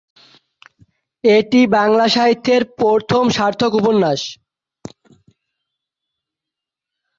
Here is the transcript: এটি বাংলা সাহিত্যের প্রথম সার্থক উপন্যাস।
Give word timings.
এটি 1.23 1.61
বাংলা 1.75 2.05
সাহিত্যের 2.15 2.61
প্রথম 2.79 3.23
সার্থক 3.37 3.71
উপন্যাস। 3.81 4.21